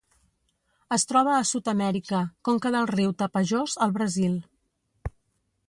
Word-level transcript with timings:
Es 0.95 1.03
troba 1.11 1.33
a 1.39 1.43
Sud-amèrica: 1.49 2.21
conca 2.49 2.71
del 2.77 2.89
riu 2.93 3.13
Tapajós 3.21 3.77
al 3.87 3.97
Brasil. 3.99 4.35